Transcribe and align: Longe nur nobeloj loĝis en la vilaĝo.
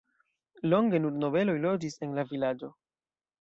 Longe 0.71 1.01
nur 1.03 1.17
nobeloj 1.25 1.55
loĝis 1.67 1.99
en 2.09 2.17
la 2.21 2.25
vilaĝo. 2.33 2.73